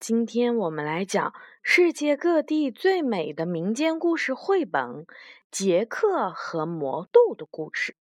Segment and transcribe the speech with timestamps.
[0.00, 4.82] 今天我们来讲世界各地最美的民间故事绘本
[5.50, 7.94] 《杰克和魔豆》的故事。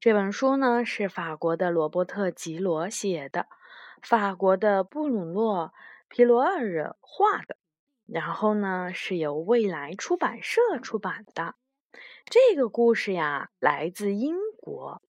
[0.00, 3.46] 这本书呢是法国的罗伯特·吉罗写的，
[4.02, 5.66] 法国的布鲁诺·
[6.08, 7.56] 皮罗尔画的，
[8.06, 11.54] 然后呢是由未来出版社出版的。
[12.24, 15.00] 这个故事呀来自英国。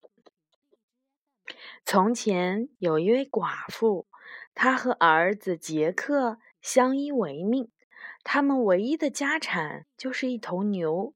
[1.83, 4.05] 从前有一位寡妇。
[4.53, 7.69] 他和儿子杰克相依为命，
[8.23, 11.13] 他们唯一的家产就是一头牛。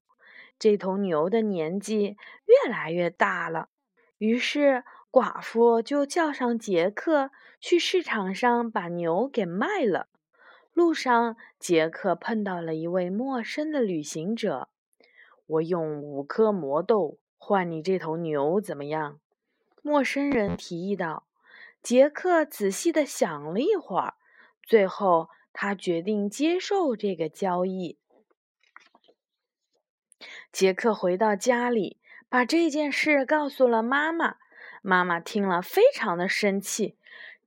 [0.58, 3.70] 这头牛的年纪越来越大了，
[4.18, 10.08] 于是寡妇就叫上杰克去市场上把牛给卖了。
[10.74, 14.70] 路上，杰克碰到了一位陌生的旅行者
[15.46, 19.20] ：“我用五颗魔豆换你这头牛，怎么样？”
[19.84, 21.25] 陌生人提议道。
[21.86, 24.16] 杰克仔细的想了一会儿，
[24.64, 28.00] 最后他决定接受这个交易。
[30.52, 34.38] 杰克回到家里，把这件事告诉了妈妈。
[34.82, 36.98] 妈妈听了，非常的生气：“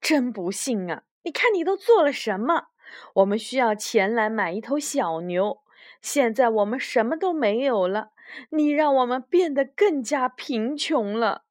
[0.01, 1.03] 真不幸啊！
[1.25, 2.69] 你看你都做了什么？
[3.15, 5.59] 我们需要钱来买一头小牛，
[6.01, 8.13] 现在我们什么都没有了，
[8.51, 11.47] 你让我们变得更加贫穷了。”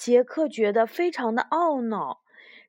[0.00, 2.22] 杰克觉得非常的懊恼，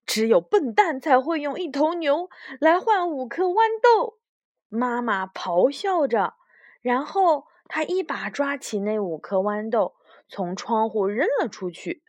[0.05, 2.29] 只有笨蛋才会用一头牛
[2.59, 4.17] 来换五颗豌豆。
[4.67, 6.33] 妈妈咆哮着，
[6.81, 9.95] 然后他一把抓起那五颗豌豆，
[10.27, 12.03] 从窗户扔了出去。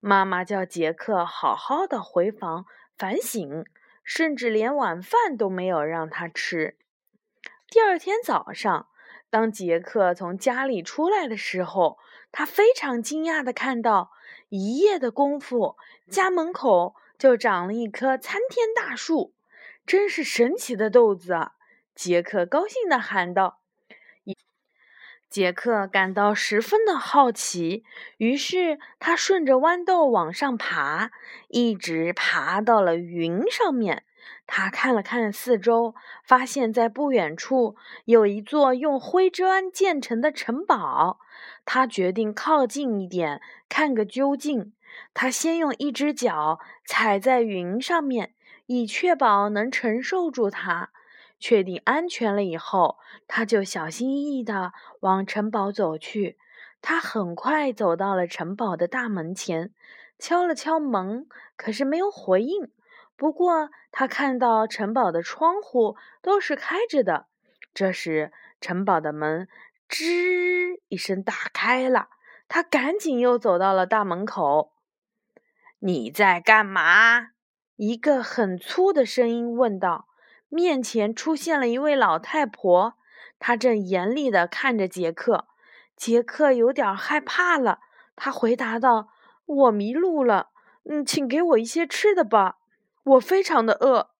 [0.00, 2.66] 妈妈叫杰克好好的回房
[2.98, 3.64] 反省，
[4.04, 6.76] 甚至连晚饭都没有让他吃。
[7.70, 8.90] 第二天早上，
[9.30, 11.98] 当杰克从家里出来的时候，
[12.32, 14.10] 他非常惊讶的看到。
[14.48, 15.76] 一夜的功夫，
[16.08, 19.34] 家门口就长了一棵参天大树，
[19.84, 21.52] 真是神奇的豆子啊！
[21.94, 23.60] 杰克高兴的喊道。
[25.28, 27.84] 杰克感到十分的好奇，
[28.18, 31.10] 于是他顺着豌豆往上爬，
[31.48, 34.04] 一直爬到了云上面。
[34.46, 35.94] 他看了看四周，
[36.24, 41.18] 发现在不远处有一座用灰砖建成的城堡。
[41.64, 44.72] 他决定靠近一点，看个究竟。
[45.12, 48.34] 他先用一只脚踩在云上面，
[48.66, 50.90] 以确保能承受住它。
[51.46, 52.98] 确定安全了以后，
[53.28, 56.36] 他就小心翼翼地往城堡走去。
[56.82, 59.72] 他很快走到了城堡的大门前，
[60.18, 62.68] 敲了敲门，可是没有回应。
[63.14, 67.28] 不过，他看到城堡的窗户都是开着的。
[67.72, 69.46] 这时，城堡的门
[69.88, 72.08] 吱一声打开了。
[72.48, 74.72] 他赶紧又走到了大门口。
[75.78, 77.28] “你在干嘛？”
[77.76, 80.08] 一个很粗的声音问道。
[80.48, 82.94] 面前出现了一位老太婆，
[83.38, 85.46] 她正严厉地看着杰克。
[85.96, 87.80] 杰克有点害怕了，
[88.14, 89.08] 他回答道
[89.46, 90.50] ：“我迷路了，
[90.84, 92.58] 嗯，请给我一些吃的吧。”
[93.04, 94.10] 我非常的饿。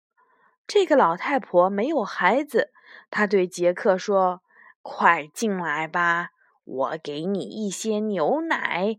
[0.65, 2.71] 这个老太婆没有孩子，
[3.11, 4.41] 她对杰克说
[4.81, 6.31] ：“快进来吧，
[6.63, 8.97] 我给你一些牛奶。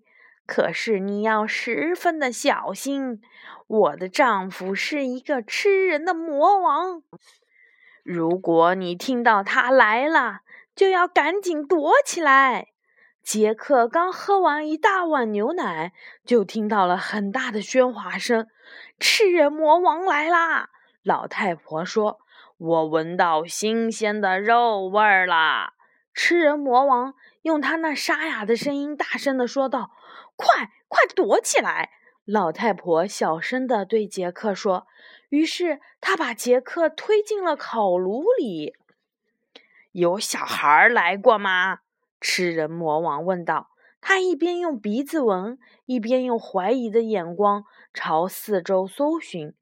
[0.49, 3.21] 可是你要十分的小心，
[3.67, 7.03] 我的丈夫是一个吃人的魔王。
[8.03, 10.41] 如果你听到他来了，
[10.75, 12.69] 就要赶紧躲起来。”
[13.23, 15.93] 杰克刚喝完一大碗牛奶，
[16.25, 18.47] 就听到了很大的喧哗声。
[18.99, 20.71] 吃人魔王来啦！
[21.03, 22.21] 老太婆说
[22.57, 25.75] ：“我闻到新鲜的肉味儿啦！”
[26.15, 29.91] 吃人魔王用他那沙哑的声音大声地说道
[30.39, 31.91] ：“快快躲起来！”
[32.25, 34.87] 老太婆小声地对杰克说。
[35.29, 38.75] 于是他把杰克推进了烤炉里。
[39.93, 41.81] 有小孩来过吗？
[42.19, 43.69] 吃人魔王问道。
[44.01, 49.55] 他一边用鼻子闻，一边用怀疑的眼光朝四周搜寻。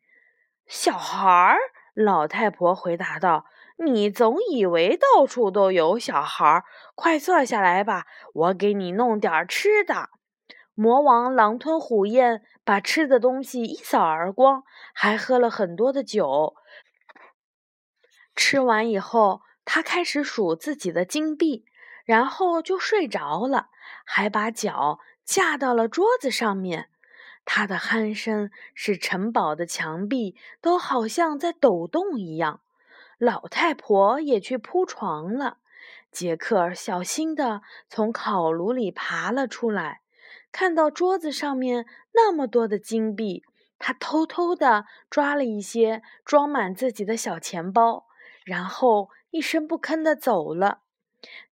[0.66, 1.58] 小孩儿，
[1.94, 3.46] 老太婆回答道
[3.84, 6.62] ：“你总以为到处都有小孩？
[6.94, 10.10] 快坐下来吧，我给你弄点吃的。”
[10.76, 14.62] 魔王狼吞虎咽，把吃的东西一扫而光，
[14.94, 16.54] 还喝了很多的酒。
[18.36, 21.64] 吃完以后，他开始数自己的金币。
[22.04, 23.66] 然后就睡着了，
[24.04, 26.88] 还把脚架到了桌子上面。
[27.44, 32.60] 他的鼾声使城堡的墙壁都好像在抖动一样。
[33.18, 35.58] 老太婆也去铺床了。
[36.12, 40.02] 杰克小心地从烤炉里爬了出来，
[40.58, 43.44] 看到桌子上面那么多的金币，
[43.78, 48.06] 他偷偷的抓了一些装满自己的小钱包，
[48.42, 50.78] 然后一声不吭地走了。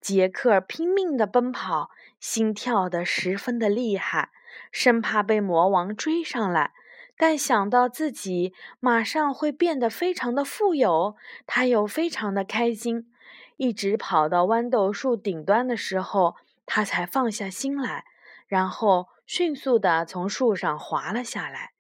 [0.01, 4.31] 杰克拼命地奔跑，心跳得十分的厉害，
[4.73, 6.73] 生怕被魔王追上来。
[7.19, 11.15] 但想到自己马上会变得非常的富有，
[11.47, 13.13] 他又非常的开心。
[13.59, 18.07] 一直跑到豌豆树顶端的时候，他才放下心来，
[18.47, 21.73] 然后迅速地从树上滑了下来。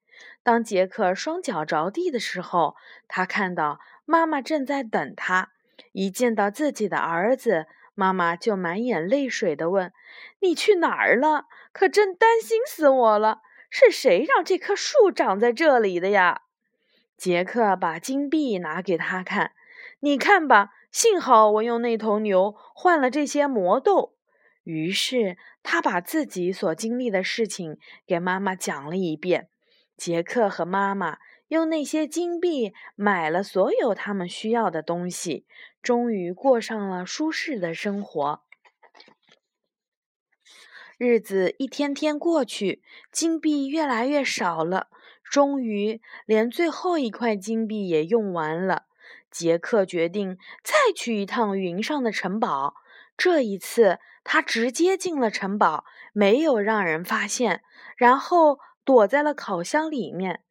[0.43, 2.76] 当杰克双脚着地的时候，
[3.08, 5.50] 他看到妈妈正在等他。
[5.93, 9.93] 一见到自己的儿子，妈妈就满眼泪水地问
[10.40, 11.46] ：“你去哪儿了？
[11.72, 13.40] 可真担心死我了！
[13.70, 16.43] 是谁让这棵树长在这里的呀？”
[17.16, 19.52] 杰克把金币拿给他看
[20.00, 24.14] ：“你看吧，幸好我用那头牛换了这些魔豆。”
[24.64, 29.49] 于是他把自己所经历的事情给妈妈讲了一遍。
[29.96, 31.19] 杰克和妈妈
[31.49, 35.46] 用那些金币买了所有他们需要的东西，
[35.82, 38.43] 终于过上了舒适的生活。
[40.99, 44.88] 日子一天天过去，金币越来越少了，
[45.22, 48.84] 终于连最后一块金币也用完了。
[49.31, 52.75] 杰克决定再去一趟云上的城堡。
[53.16, 57.62] 这一次，他直接进了城堡，没有让人发现，
[57.97, 58.59] 然后。
[58.87, 60.43] 躲在了烤箱里面。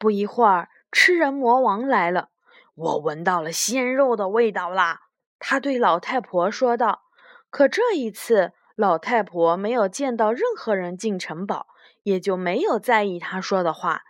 [0.00, 2.30] 不一会儿，吃人魔王来了。
[2.74, 5.02] 我闻到了鲜肉的味道啦！
[5.38, 7.04] 他对老太婆说道。
[7.50, 11.68] 可这一次，老太婆没有见到任何人进城堡，
[12.02, 14.02] 也就没有在意他说的话。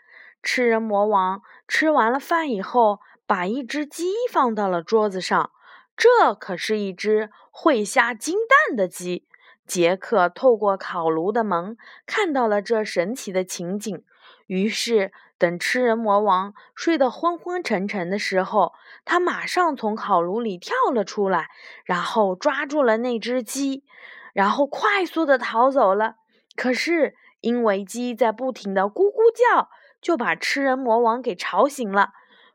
[0.43, 5.51] 吃人魔王吃完了饭以后，把一只鸡放到了桌子上。
[5.99, 9.27] 这可是一只会下金蛋的鸡。
[9.67, 14.03] 杰克透过烤炉的门看到了这神奇的情景，
[14.47, 18.73] 于是等吃人魔王睡得昏昏沉沉的时候，
[19.05, 21.50] 他马上从烤炉里跳了出来，
[21.85, 23.85] 然后抓住了那只鸡，
[24.33, 26.15] 然后快速的逃走了。
[26.56, 29.69] 可是因为鸡在不停的咕咕叫，
[30.01, 32.12] 就把吃人魔王给吵醒了。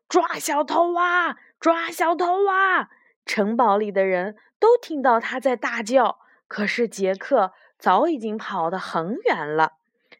[0.10, 1.36] 抓小偷啊！
[1.60, 2.90] 抓小偷啊！
[3.26, 6.20] 城堡里的人都听到他在大叫。
[6.48, 9.74] 可是杰克早已经跑得很远了。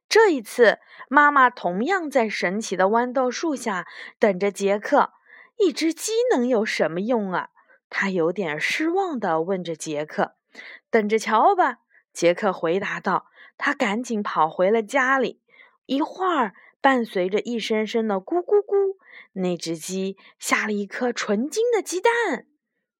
[0.10, 0.80] 这一次，
[1.10, 3.88] 妈妈同样在神奇的豌豆树下
[4.20, 5.12] 等着杰克。
[5.58, 7.50] 一只鸡能有什么用啊？
[7.90, 10.36] 他有点失望地问着杰克。
[10.90, 11.78] “等着瞧吧。”
[12.12, 13.28] 杰克回答道。
[13.56, 15.40] 他赶紧跑回了家里。
[15.86, 18.98] 一会儿，伴随着一声声的“咕咕咕”，
[19.34, 22.48] 那只鸡下了一颗纯金的鸡蛋。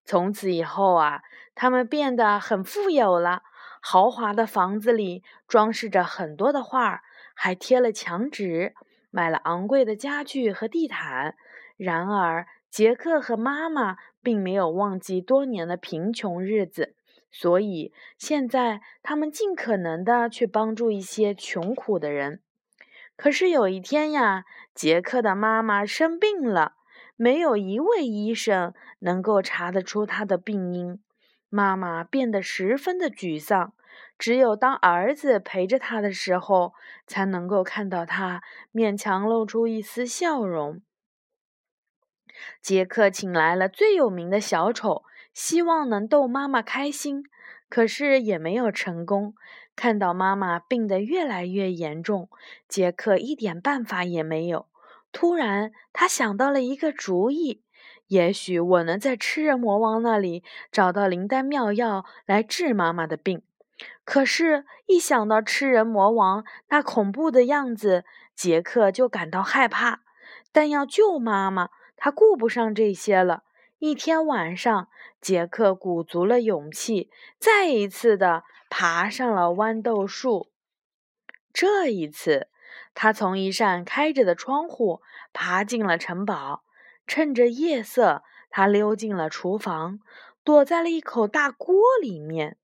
[0.06, 1.22] 从此以后啊，
[1.56, 3.44] 他们变得很富有了。
[3.82, 7.02] 豪华的房子里装饰着很多的画，
[7.34, 8.74] 还贴了墙纸，
[9.12, 11.36] 买了昂贵的家具和地毯。
[11.76, 16.96] 然而，杰克和妈妈并没有忘记多年的贫穷日子，
[17.30, 22.42] 所以现在他们尽可能的去帮助一些穷苦的人。
[23.16, 26.76] 可是有一天呀，杰克的妈妈生病了。
[27.16, 31.00] 没有一位医生能够查得出他的病因，
[31.50, 33.74] 妈妈变得十分的沮丧。
[34.18, 36.74] 只有当儿子陪着他的时候，
[37.06, 38.42] 才能够看到他
[38.74, 40.82] 勉强露出一丝笑容。
[42.62, 47.24] 杰克请来了最有名的小丑，希望能逗妈妈开心，
[47.70, 49.36] 可是也没有成功。
[49.76, 52.30] 看到妈妈病得越来越严重，
[52.68, 54.68] 杰克一点办法也没有。
[55.14, 57.64] 突然，他想到了一个主意：
[58.08, 63.44] 也许我能在吃人魔王那里找到灵丹妙药来治妈妈的病。
[64.04, 68.06] 可是，一想到吃人魔王那恐怖的样子，
[68.36, 70.02] 杰克就感到害怕。
[70.52, 73.44] 但要救妈妈，他顾不上这些了。
[73.78, 74.88] 一天晚上，
[75.22, 80.52] 杰克鼓足了勇气，再一次的爬上了豌豆树。
[81.54, 82.48] 这一次。
[82.94, 85.02] 他从一扇开着的窗户
[85.34, 86.64] 爬进了城堡，
[87.08, 90.00] 趁着夜色，他溜进了厨房，
[90.44, 92.58] 躲在了一口大锅里面。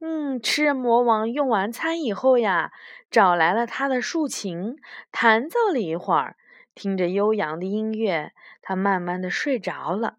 [0.00, 2.72] 嗯，吃人魔王用完餐以后呀，
[3.10, 4.76] 找来了他的竖琴，
[5.12, 6.36] 弹奏了一会儿，
[6.74, 10.16] 听着悠扬的音乐，他慢慢的睡着了。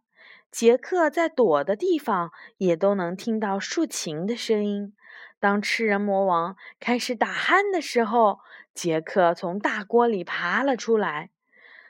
[0.49, 4.93] 杰克在躲的地方也都能听到竖琴的声音。
[5.39, 8.39] 当吃人魔王开始打鼾的时候，
[8.73, 11.29] 杰克从大锅里爬了出来，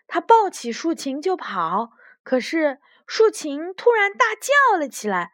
[0.05, 1.91] 他抱起竖琴就跑。
[2.23, 5.31] 可是竖琴突然大叫了起来：“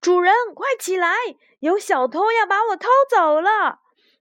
[0.00, 1.14] 主人，快起来！
[1.60, 3.80] 有小偷要把我偷走了！”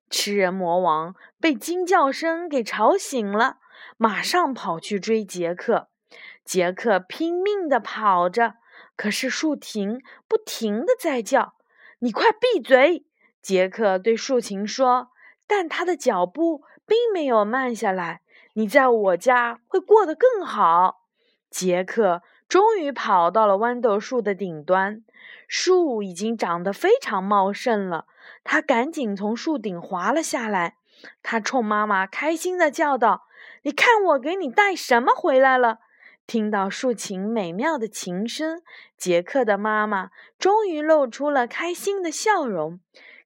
[0.10, 3.58] 吃人魔王被惊叫声给吵醒了，
[3.98, 5.90] 马上跑去追杰克。
[6.44, 8.56] 杰克拼命地跑着，
[8.96, 11.56] 可是竖琴不停地在叫
[12.00, 13.06] ：“你快闭嘴！”
[13.42, 15.10] 杰克对竖琴说。
[15.50, 18.22] 但他的脚步并没有慢下来。
[18.54, 21.08] 你在我家会过得更好。
[21.50, 25.04] 杰克终于跑到了豌豆树的顶端，
[25.48, 28.06] 树已经长得非常茂盛了。
[28.44, 30.76] 他赶紧从树顶滑了下来。
[31.24, 33.24] 他冲妈妈开心地叫道
[33.64, 35.80] ：“你看，我给你带什么回来了！”
[36.28, 38.62] 听到竖琴美妙的琴声，
[38.96, 42.80] 杰克的妈妈终于露出了开心的笑容。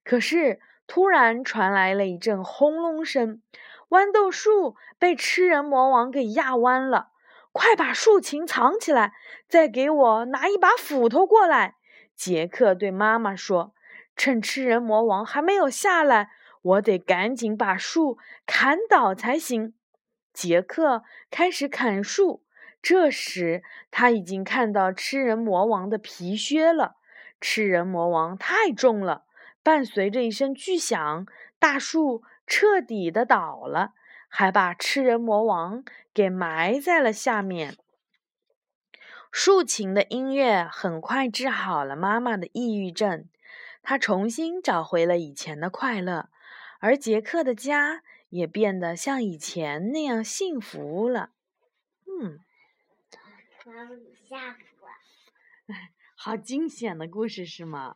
[0.05, 3.41] 可是，突然传来了一阵轰隆声，
[3.89, 7.09] 豌豆树被吃人魔王给压弯了。
[7.51, 9.13] 快把竖琴藏起来，
[9.47, 11.75] 再给我拿一把斧头过来。
[12.15, 13.73] 杰克对妈妈说
[14.17, 16.29] ：“趁吃人魔王还没有下来，
[16.63, 19.75] 我得赶紧把树砍倒才行。”
[20.33, 22.43] 杰克开始砍树，
[22.81, 23.61] 这时
[23.91, 26.95] 他已经看到吃人魔王的皮靴了。
[27.39, 29.25] 吃人魔王太重了。
[29.63, 31.25] 伴随着一声巨响，
[31.57, 33.93] 大树彻底的倒了，
[34.27, 37.77] 还把吃人魔王给埋在了下面。
[39.31, 43.27] 竖琴的音乐很快治好了妈妈的抑郁症，
[43.81, 46.29] 她重新找回了以前的快乐，
[46.79, 51.31] 而杰克的家也变得像以前那样幸福了。
[52.05, 52.39] 嗯，
[56.15, 57.95] 好惊险的故事是吗？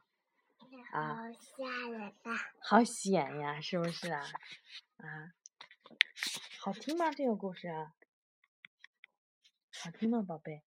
[1.03, 2.37] 好吓人呐！
[2.61, 4.23] 好险呀，是不是啊？
[4.97, 5.33] 啊，
[6.59, 7.11] 好听吗？
[7.11, 7.93] 这个故事啊，
[9.83, 10.63] 好听吗，宝贝？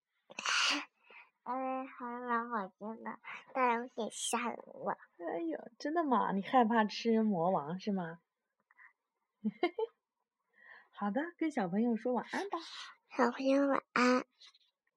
[1.44, 3.18] 嗯， 还蛮好听的，
[3.54, 4.99] 但有点吓人了。
[5.18, 6.32] 哎呦，真的吗？
[6.32, 8.20] 你害怕吃魔王是吗？
[10.90, 12.58] 好的，跟小朋友说晚安吧。
[13.16, 14.25] 小朋友晚安。